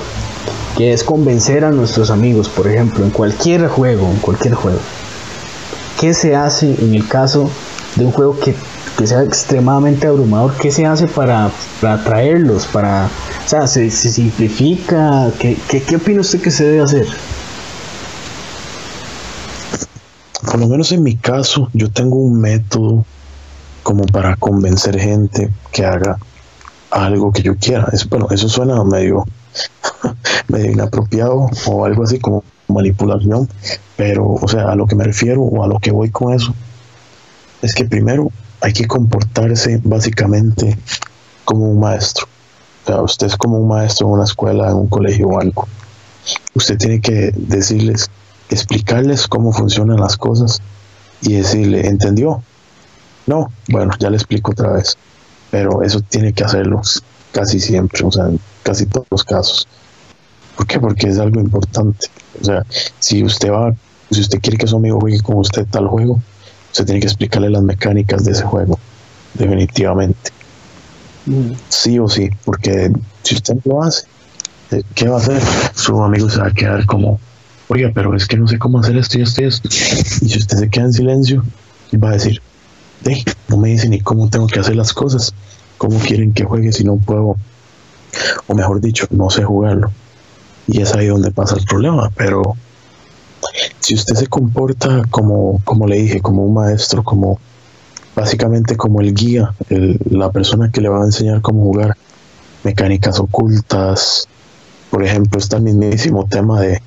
[0.77, 4.81] que es convencer a nuestros amigos, por ejemplo, en cualquier juego, en cualquier juego.
[5.99, 7.49] ¿Qué se hace en el caso
[7.97, 8.55] de un juego que
[8.97, 12.67] que sea extremadamente abrumador, ¿qué se hace para, para atraerlos?
[12.67, 13.07] Para,
[13.45, 15.33] o sea, ¿se, simplifica?
[15.39, 17.07] ¿Qué, ¿Qué, opina usted que se debe hacer?
[20.55, 23.05] Por lo menos en mi caso, yo tengo un método
[23.83, 26.17] como para convencer gente que haga
[26.93, 27.89] algo que yo quiera.
[27.93, 29.25] Es, bueno, eso suena medio,
[30.47, 33.49] medio inapropiado o algo así como manipulación,
[33.97, 36.55] pero, o sea, a lo que me refiero o a lo que voy con eso,
[37.61, 40.79] es que primero hay que comportarse básicamente
[41.45, 42.29] como un maestro.
[42.85, 45.67] O sea, usted es como un maestro en una escuela, en un colegio o algo.
[46.55, 48.09] Usted tiene que decirles,
[48.51, 50.61] explicarles cómo funcionan las cosas
[51.21, 52.43] y decirle, ¿entendió?
[53.27, 54.97] No, bueno, ya le explico otra vez.
[55.51, 56.83] Pero eso tiene que hacerlo
[57.33, 59.69] casi siempre, o sea, en casi todos los casos.
[60.57, 60.79] ¿Por qué?
[60.79, 62.07] Porque es algo importante.
[62.41, 62.65] O sea,
[62.99, 63.75] si usted va,
[64.11, 66.21] si usted quiere que su amigo juegue con usted tal juego,
[66.71, 68.79] se tiene que explicarle las mecánicas de ese juego,
[69.35, 70.33] definitivamente.
[71.27, 71.53] Mm.
[71.69, 74.07] Sí o sí, porque si usted lo hace,
[74.71, 75.41] eh, ¿qué va a hacer?
[75.75, 77.21] Su amigo se va a quedar como,
[77.69, 79.69] oiga, pero es que no sé cómo hacer esto y esto y esto.
[79.69, 81.45] Y si usted se queda en silencio,
[82.03, 82.41] va a decir,
[83.49, 85.35] no me dice ni cómo tengo que hacer las cosas,
[85.79, 87.37] cómo quieren que juegue si no puedo,
[88.47, 89.91] o mejor dicho, no sé jugarlo.
[90.67, 92.57] Y es ahí donde pasa el problema, pero
[93.81, 97.39] si usted se comporta como, como le dije, como un maestro, como
[98.17, 99.55] básicamente como el guía,
[100.11, 101.97] la persona que le va a enseñar cómo jugar
[102.63, 104.27] mecánicas ocultas,
[104.91, 106.81] por ejemplo, está el mismísimo tema de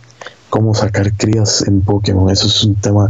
[0.50, 3.08] cómo sacar crías en Pokémon, eso es un tema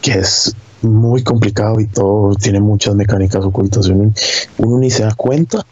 [0.00, 3.86] que es muy complicado y todo tiene muchas mecánicas ocultas.
[3.88, 4.12] Uno,
[4.58, 5.64] uno ni se da cuenta,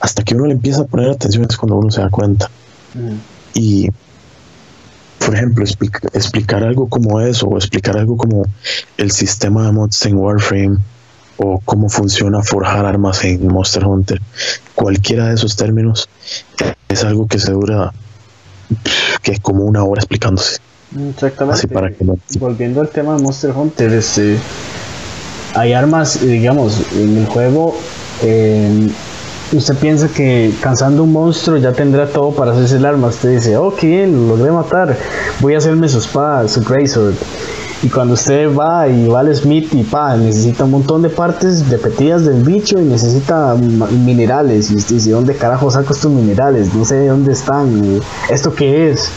[0.00, 2.50] hasta que uno le empieza a poner atención es cuando uno se da cuenta.
[2.94, 3.16] Mm.
[3.54, 3.88] Y
[5.24, 8.44] por ejemplo, explicar algo como eso, o explicar algo como
[8.96, 10.78] el sistema de mods en Warframe,
[11.36, 14.20] o cómo funciona forjar armas en Monster Hunter,
[14.74, 16.08] cualquiera de esos términos
[16.88, 17.92] es algo que se dura
[19.22, 20.58] que es como una hora explicándose.
[21.10, 21.68] Exactamente.
[21.68, 22.04] para que
[22.38, 24.38] Volviendo al tema de Monster Hunter, este,
[25.54, 27.74] hay armas, digamos, en el juego.
[28.22, 28.88] Eh,
[29.52, 33.08] usted piensa que cansando un monstruo ya tendrá todo para hacerse el arma.
[33.08, 34.96] Usted dice, oh, qué bien, lo logré matar.
[35.40, 37.14] Voy a hacerme su espada, su Sword.
[37.82, 41.68] Y cuando usted va y va al Smith y pa, necesita un montón de partes
[41.68, 44.70] repetidas del bicho y necesita minerales.
[44.70, 46.72] Y usted ¿dónde carajo saco estos minerales?
[46.74, 48.00] No sé dónde están.
[48.30, 49.10] ¿Esto qué es?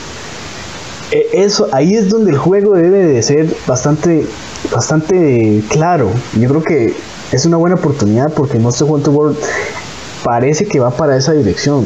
[1.11, 4.25] E, eso, ahí es donde el juego debe de ser bastante,
[4.73, 6.09] bastante claro.
[6.39, 6.95] Yo creo que
[7.31, 9.37] es una buena oportunidad porque Monster Hunter World
[10.23, 11.85] parece que va para esa dirección.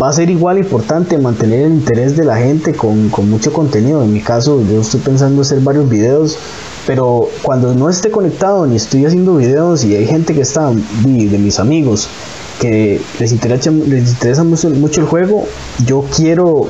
[0.00, 4.02] Va a ser igual importante mantener el interés de la gente con, mucho contenido.
[4.02, 6.38] En mi caso, yo estoy pensando hacer varios videos,
[6.86, 11.38] pero cuando no esté conectado ni estoy haciendo videos y hay gente que está, de,
[11.38, 12.08] mis amigos,
[12.60, 15.44] que les interesa, les interesa mucho, el juego,
[15.84, 16.68] yo quiero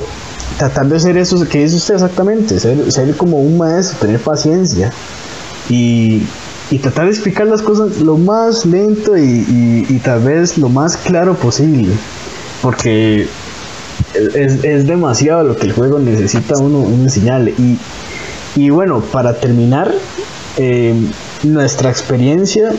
[0.59, 4.93] tratar de hacer eso que dice usted exactamente, ser, como un maestro, tener paciencia
[5.69, 6.23] y,
[6.71, 11.35] y tratar de explicar las cosas lo más lento y, tal vez lo más claro
[11.35, 11.93] posible.
[12.63, 13.27] Porque
[14.35, 17.49] es, demasiado lo que el juego necesita uno, una señal.
[17.49, 17.79] Y,
[18.57, 19.93] y bueno, para terminar,
[20.57, 20.95] eh,
[21.43, 22.73] nuestra experiencia,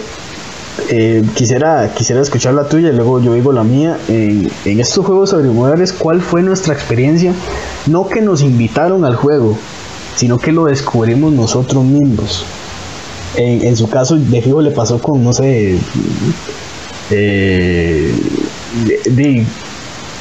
[0.90, 3.98] eh, quisiera, quisiera escuchar la tuya y luego yo digo la mía.
[4.08, 7.34] en estos juegos agrimodales, ¿cuál fue nuestra experiencia?
[7.88, 9.58] No que nos invitaron al juego,
[10.16, 12.46] sino que lo descubrimos nosotros mismos
[13.36, 15.78] en, su caso, de fijo le pasó con, no sé,
[17.10, 18.14] eh,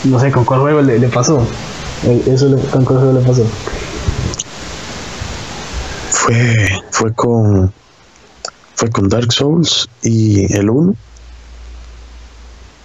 [0.05, 1.41] no sé, con cuál juego le, pasó.
[2.05, 3.45] Eh, eso con cuál juego le pasó.
[6.11, 6.57] Fue,
[6.91, 7.73] fue con,
[8.75, 10.95] fue con Dark Souls y el 1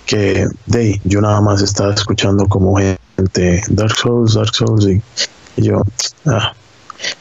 [0.06, 5.02] que de yo nada más estaba escuchando como gente Dark Souls, Dark Souls y,
[5.58, 5.82] yo
[6.26, 6.54] ah,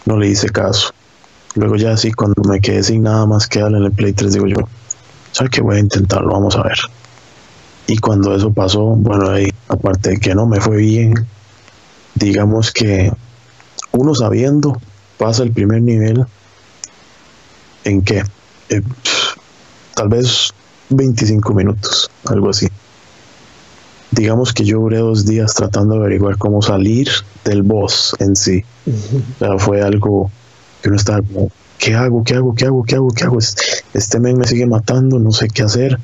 [0.06, 0.90] no le hice caso.
[1.54, 4.32] Luego ya así cuando me quedé sin nada más que darle en el Play 3
[4.32, 4.56] digo yo,
[5.32, 5.62] ¿sabes qué?
[5.62, 6.78] Voy a intentarlo, vamos a ver.
[7.86, 11.14] Y cuando eso pasó, bueno, ahí, aparte de que no me fue bien,
[12.14, 13.12] digamos que
[13.92, 14.80] uno sabiendo
[15.18, 16.24] pasa el primer nivel
[17.84, 18.22] en que
[18.70, 18.82] eh,
[19.94, 20.52] tal vez
[20.90, 22.68] 25 minutos, algo así.
[24.10, 27.08] Digamos que yo duré dos días tratando de averiguar cómo salir
[27.44, 28.64] del boss en sí.
[28.86, 30.30] O sea, fue algo
[30.82, 32.22] que uno está como, ¿qué hago?
[32.22, 32.54] ¿Qué hago?
[32.54, 32.84] ¿Qué hago?
[32.84, 33.08] ¿Qué hago?
[33.08, 33.38] ¿Qué hago?
[33.38, 35.98] Este men me sigue matando, no sé qué hacer.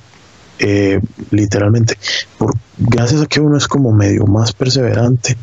[0.62, 1.96] Eh, literalmente,
[2.36, 5.36] por, gracias a que uno es como medio más perseverante,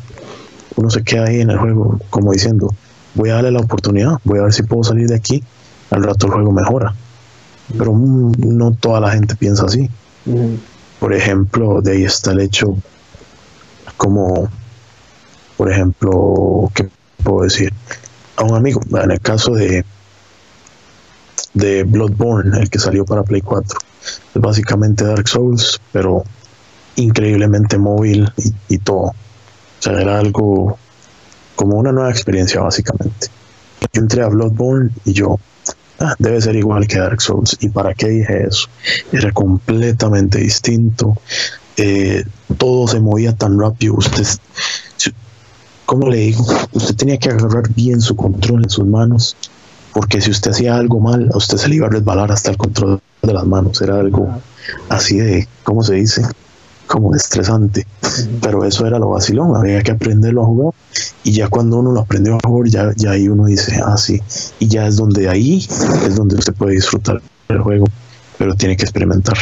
[0.76, 2.72] uno se queda ahí en el juego como diciendo,
[3.14, 5.42] voy a darle la oportunidad, voy a ver si puedo salir de aquí,
[5.90, 6.94] al rato el juego mejora.
[7.76, 9.90] Pero mm, no toda la gente piensa así.
[11.00, 12.76] Por ejemplo, de ahí está el hecho
[13.96, 14.48] como,
[15.56, 16.88] por ejemplo, ¿qué
[17.24, 17.72] puedo decir?
[18.38, 19.84] a un amigo, en el caso de,
[21.54, 23.78] de Bloodborne, el que salió para Play 4.
[24.34, 26.24] Es básicamente Dark Souls, pero
[26.96, 28.30] increíblemente móvil
[28.68, 29.08] y, todo.
[29.08, 29.14] O
[29.78, 30.78] sea, era algo
[31.56, 33.28] como una nueva experiencia, básicamente.
[33.92, 35.38] Entré a Bloodborne y yo,
[36.00, 37.56] ah, debe ser igual que Dark Souls.
[37.60, 38.68] ¿Y para qué dije eso?
[39.12, 41.16] Era completamente distinto.
[41.76, 42.24] Eh,
[42.56, 43.94] todo se movía tan rápido.
[43.94, 44.26] Usted,
[45.86, 46.44] ¿cómo le digo?
[46.72, 49.36] Usted tenía que agarrar bien su control en sus manos,
[49.98, 52.56] porque si usted hacía algo mal, a usted se le iba a resbalar hasta el
[52.56, 53.82] control de las manos.
[53.82, 54.28] Era algo
[54.88, 56.22] así de, ¿cómo se dice?
[56.86, 57.84] Como estresante.
[58.40, 60.74] Pero eso era lo vacilón, había que aprenderlo a jugar.
[61.24, 64.22] Y ya cuando uno lo aprendió a jugar, ya, ya ahí uno dice, ah, sí.
[64.60, 65.66] Y ya es donde ahí
[66.06, 67.86] es donde usted puede disfrutar el juego,
[68.38, 69.36] pero tiene que experimentar.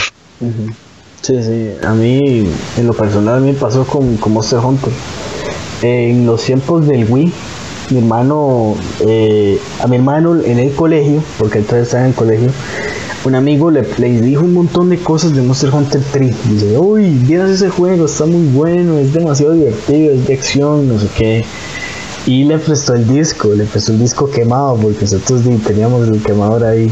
[1.20, 1.72] Sí, sí.
[1.84, 4.92] A mí, en lo personal, me pasó con, con Monster Hunter
[5.82, 7.30] en los tiempos del Wii,
[7.90, 12.50] mi hermano, eh, a mi hermano en el colegio, porque entonces estaba en el colegio,
[13.24, 13.82] un amigo le,
[14.20, 16.36] dijo un montón de cosas de Monster Hunter 3.
[16.48, 21.00] Dice, uy, vieras ese juego, está muy bueno, es demasiado divertido, es de acción, no
[21.00, 21.44] sé qué.
[22.26, 26.64] Y le prestó el disco, le prestó el disco quemado, porque nosotros teníamos el quemador
[26.64, 26.90] ahí.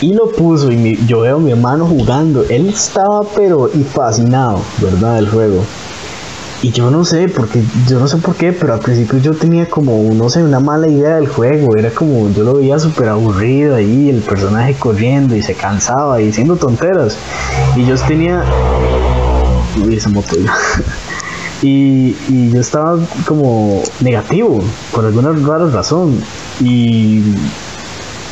[0.00, 2.44] Y lo puso y yo veo a mi hermano jugando.
[2.48, 5.16] Él estaba pero y fascinado, ¿verdad?
[5.16, 5.62] Del juego.
[6.66, 9.70] Y yo no sé, porque yo no sé por qué, pero al principio yo tenía
[9.70, 11.76] como, no sé, una mala idea del juego.
[11.76, 16.26] Era como, yo lo veía súper aburrido ahí, el personaje corriendo y se cansaba y
[16.26, 17.16] diciendo tonteras.
[17.76, 18.42] Y yo tenía.
[19.80, 20.34] Uy, esa moto
[21.62, 24.60] Y, y yo estaba como negativo,
[24.92, 26.20] por alguna rara razón.
[26.58, 27.22] Y,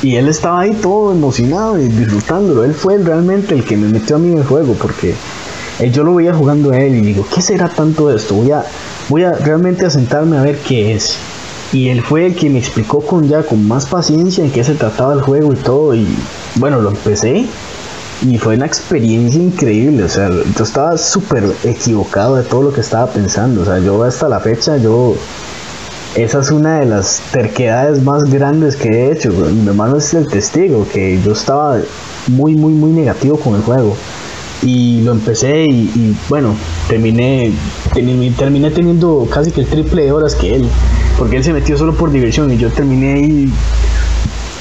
[0.03, 2.65] y él estaba ahí todo emocionado y disfrutándolo.
[2.65, 5.15] Él fue realmente el que me metió a mí en el juego, porque
[5.81, 8.35] eh, yo lo veía jugando a él y digo, ¿qué será tanto esto?
[8.35, 8.65] Voy a,
[9.09, 11.17] voy a realmente a sentarme a ver qué es.
[11.73, 14.75] Y él fue el que me explicó con ya con más paciencia en qué se
[14.75, 15.95] trataba el juego y todo.
[15.95, 16.07] Y
[16.57, 17.47] bueno, lo empecé
[18.23, 20.05] y fue una experiencia increíble.
[20.05, 23.63] O sea, yo estaba súper equivocado de todo lo que estaba pensando.
[23.63, 25.17] O sea, yo hasta la fecha, yo.
[26.15, 29.31] Esa es una de las terquedades más grandes que he hecho.
[29.31, 31.79] Mi hermano es el testigo, que yo estaba
[32.29, 33.97] muy, muy, muy negativo con el juego
[34.63, 36.55] y lo empecé y, bueno,
[36.89, 37.53] terminé,
[37.93, 40.69] terminé, teniendo casi que el triple de horas que él,
[41.19, 43.53] porque él se metió solo por diversión y yo terminé ahí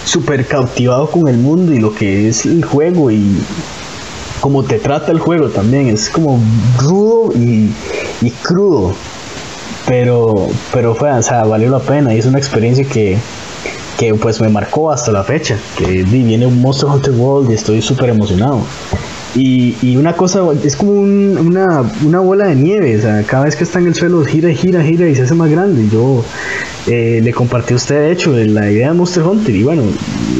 [0.06, 3.38] súper cautivado con el mundo y lo que es el juego y
[4.42, 6.40] cómo te trata el juego también, es como
[6.78, 7.72] rudo y,
[8.42, 8.94] crudo,
[9.88, 13.18] pero, pero fue, o sea, valió la pena y es una experiencia que,
[13.98, 17.82] que pues me marcó hasta la fecha, que viene un Monster Hunter World y estoy
[17.82, 18.62] súper emocionado.
[19.36, 21.82] Y, una cosa, es como una,
[22.20, 25.08] bola de nieve, o sea, cada vez que está en el suelo gira, gira, gira
[25.08, 25.88] y se hace más grande.
[25.92, 26.24] Yo
[26.88, 29.84] eh, le compartí a usted, de hecho, la idea de Monster Hunter y bueno,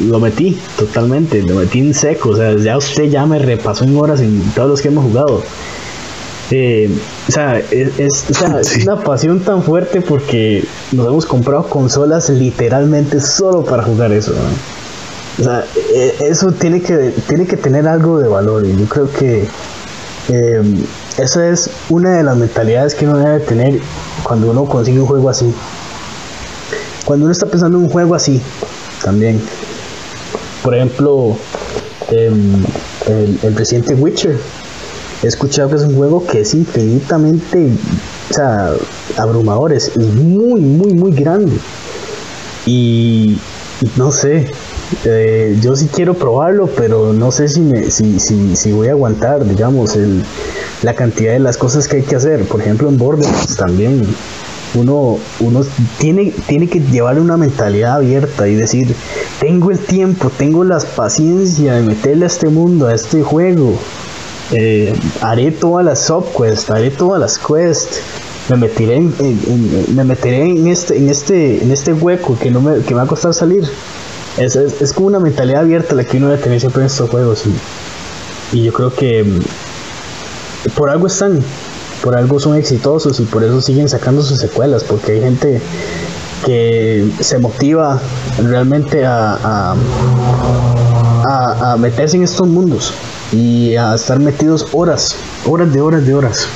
[0.06, 3.96] lo metí totalmente, lo metí en seco, o sea, ya usted ya me repasó en
[3.96, 5.42] horas en todos los que hemos jugado.
[6.50, 6.90] Eh,
[7.26, 8.26] o sea, es,
[8.82, 14.34] una pasión tan fuerte porque nos hemos comprado consolas literalmente solo para jugar eso.
[15.38, 19.10] O sea, e, eso tiene que, tiene que tener algo de valor y yo creo
[19.10, 19.46] que
[20.28, 20.62] eh,
[21.18, 23.80] esa es una de las mentalidades que uno debe tener
[24.22, 25.52] cuando uno consigue un juego así.
[27.04, 28.40] Cuando uno está pensando en un juego así,
[29.02, 29.40] también.
[30.62, 31.36] Por ejemplo,
[32.10, 32.64] em,
[33.06, 34.38] el, el reciente Witcher.
[35.22, 37.70] He escuchado que es un juego que es infinitamente
[38.30, 38.72] o sea,
[39.16, 41.58] abrumador, es muy, muy, muy grande.
[42.66, 43.38] Y
[43.96, 44.50] no sé,
[45.04, 48.92] eh, yo sí quiero probarlo, pero no sé si, me, si, si, si voy a
[48.92, 50.22] aguantar, digamos, el,
[50.82, 52.44] la cantidad de las cosas que hay que hacer.
[52.46, 54.06] Por ejemplo, en Borderlands también
[54.74, 55.62] uno, uno
[55.98, 58.94] tiene, tiene que llevarle una mentalidad abierta y decir,
[59.40, 63.78] tengo el tiempo, tengo la paciencia de meterle a este mundo, a este juego.
[64.52, 68.00] Eh, haré todas las subquests, haré todas las quests,
[68.50, 72.80] me meteré en, me meteré en este, en este, en este hueco que no me,
[72.80, 73.64] que me va a costar salir.
[74.36, 77.44] Es, es, como una mentalidad abierta la que uno debe tener siempre en estos juegos.
[77.46, 81.40] Y, y yo creo que mm, por algo están,
[82.02, 85.60] por algo son exitosos y por eso siguen sacando sus secuelas, porque hay gente
[86.44, 88.00] que se motiva
[88.38, 89.38] realmente a,
[91.24, 92.92] a, a, meterse en estos mundos
[93.32, 95.16] y a estar metidos horas,
[95.46, 96.46] horas de horas de horas.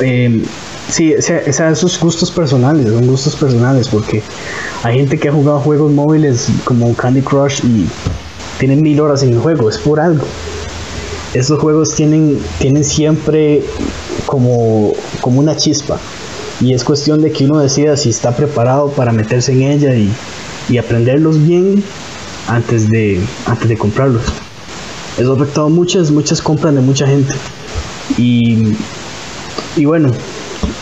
[0.00, 0.42] Eh,
[0.88, 4.22] sí, o sea, esos gustos personales, son gustos personales, porque
[4.82, 7.86] hay gente que ha jugado juegos móviles como Candy Crush y
[8.58, 10.24] tienen mil horas en el juego, es por algo.
[11.34, 13.62] Estos juegos tienen, tienen siempre
[14.26, 15.98] como, como una chispa
[16.60, 20.10] y es cuestión de que uno decida si está preparado para meterse en ella y,
[20.76, 21.82] aprenderlos bien
[22.46, 24.22] antes de, antes de comprarlos.
[25.16, 27.32] Eso ha afectado muchas, muchas compras de mucha gente.
[28.18, 28.74] Y,
[29.76, 30.12] y bueno,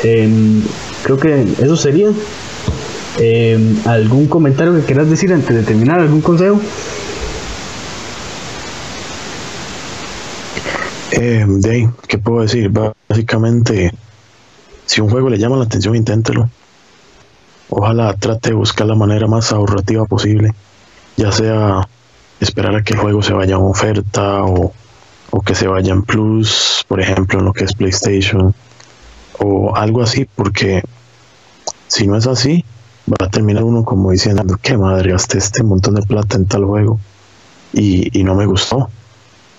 [0.02, 0.62] em,
[1.04, 2.09] creo que eso sería.
[3.18, 6.00] Em, ¿Algún comentario que quieras decir antes de terminar?
[6.00, 6.61] ¿Algún consejo?
[11.12, 11.46] Eh,
[12.07, 12.70] ¿qué puedo decir?
[13.09, 13.92] Básicamente,
[14.85, 16.50] si un juego le llama la atención, inténtelo.
[17.70, 20.52] Ojalá trate de buscar la manera más ahorrativa posible,
[21.16, 21.88] ya sea
[22.38, 24.72] esperar a que el juego se vaya en oferta o,
[25.31, 28.55] o que se vaya en plus, por ejemplo, en lo que es PlayStation
[29.38, 30.83] o algo así, porque
[31.88, 32.64] si no es así,
[33.09, 36.64] va a terminar uno como diciendo, qué madre, gasté este montón de plata en tal
[36.64, 36.99] juego
[37.73, 38.90] y, no me gustó.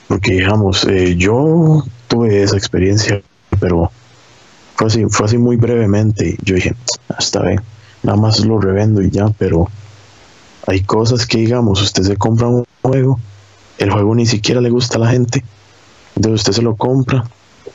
[0.08, 3.22] Porque digamos, eh, yo tuve esa experiencia,
[3.60, 3.92] pero
[4.76, 6.38] fue así, fue así muy brevemente.
[6.44, 6.76] Yo dije,
[7.18, 7.62] está bien,
[8.04, 9.68] nada más lo revendo y ya, pero
[10.66, 13.20] hay cosas que digamos, usted se compra un juego,
[13.78, 15.44] el juego ni siquiera le gusta a la gente,
[16.16, 17.24] entonces usted se lo compra,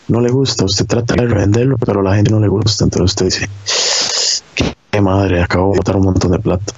[0.09, 3.13] no le gusta, usted trata de revenderlo, pero a la gente no le gusta, entonces
[3.13, 3.49] usted dice,
[5.01, 6.73] madre, acabo de botar un montón de plata.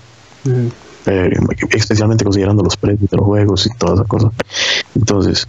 [1.06, 1.30] Eh,
[1.70, 4.32] especialmente considerando los precios de los juegos y todas esas cosas.
[4.94, 5.46] Entonces,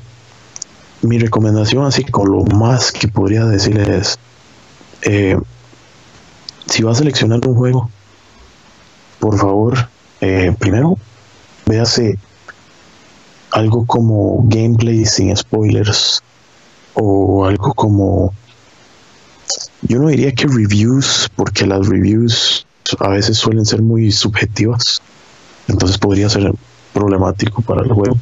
[1.01, 4.19] mi recomendación, así con lo más que podría decirle es:
[5.03, 5.37] eh,
[6.65, 7.89] si va a seleccionar un juego,
[9.19, 9.87] por favor,
[10.21, 10.97] eh, primero
[11.65, 12.17] véase
[13.51, 16.21] algo como gameplay sin spoilers
[16.93, 18.33] o algo como
[19.83, 22.65] yo no diría que reviews, porque las reviews
[22.99, 25.01] a veces suelen ser muy subjetivas,
[25.67, 26.51] entonces podría ser
[26.93, 28.17] problemático para el juego.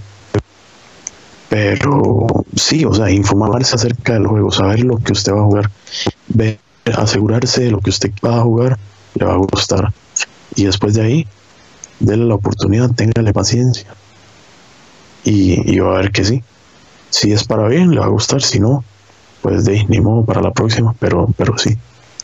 [1.49, 5.71] Pero sí, o sea, informarse acerca del juego, saber lo que usted va a jugar,
[6.29, 6.59] ver,
[6.97, 8.79] asegurarse de lo que usted va a jugar,
[9.15, 9.93] le va a gustar.
[10.55, 11.27] Y después de ahí,
[11.99, 13.95] déle la oportunidad, téngale paciencia.
[15.23, 16.43] Y, y va a ver que sí.
[17.09, 18.83] Si es para bien, le va a gustar, si no,
[19.43, 21.77] pues de ni modo para la próxima, pero, pero sí.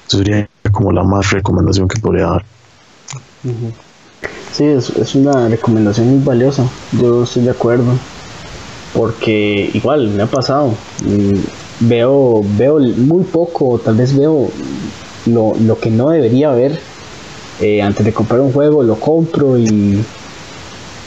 [0.07, 2.45] Eso sería como la más recomendación que podría dar.
[4.53, 6.65] Sí, es, es una recomendación muy valiosa.
[6.93, 7.91] Yo estoy de acuerdo.
[8.93, 10.73] Porque igual me ha pasado.
[11.05, 14.49] Mm, veo, veo muy poco, tal vez veo
[15.27, 16.79] lo, lo que no debería ver.
[17.59, 20.01] Eh, antes de comprar un juego, lo compro y,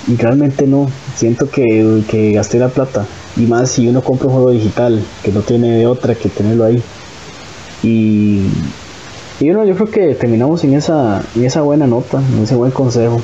[0.09, 0.89] y realmente no.
[1.17, 3.07] Siento que, que gasté la plata.
[3.37, 6.65] Y más si uno compra un juego digital, que no tiene de otra que tenerlo
[6.65, 6.83] ahí.
[7.83, 8.47] Y,
[9.41, 12.71] y bueno, yo creo que terminamos en esa, en esa buena nota, en ese buen
[12.71, 13.21] consejo.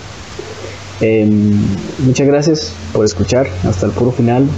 [1.00, 1.52] Em,
[2.00, 4.48] muchas gracias por escuchar hasta el puro final.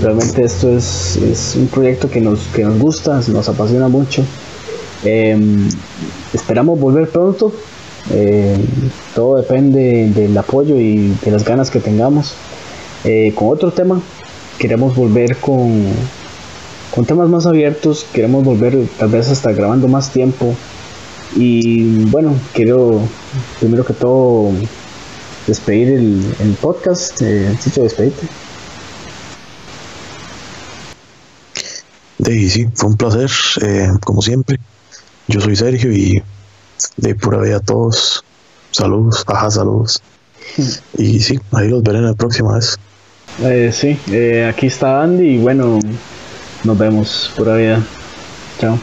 [0.00, 4.22] Realmente esto es, es un proyecto que nos, que nos gusta, nos apasiona mucho.
[5.04, 5.68] Em,
[6.32, 7.52] esperamos volver pronto.
[8.10, 8.60] Em,
[9.14, 12.34] todo depende del apoyo y de las ganas que tengamos.
[13.04, 14.00] Eh, con otro tema,
[14.58, 15.84] queremos volver con,
[16.94, 20.54] con temas más abiertos, queremos volver tal vez hasta grabando más tiempo.
[21.34, 23.00] Y bueno, quiero
[23.58, 24.52] primero que todo
[25.46, 27.22] despedir el, podcast.
[27.22, 28.26] Eh, Chicho, despedite.
[32.18, 33.30] De sí, fue un placer,
[33.62, 34.58] eh, como siempre.
[35.28, 36.22] Yo soy Sergio y
[36.96, 38.24] de pura vida a todos.
[38.70, 40.02] Saludos, ajá, saludos.
[40.98, 42.78] Y sí, ahí los veré en la próxima vez.
[43.40, 45.80] Eh, sí, eh, aquí está Andy y bueno,
[46.64, 47.32] nos vemos.
[47.36, 47.82] Pura vida.
[48.58, 48.78] Chao.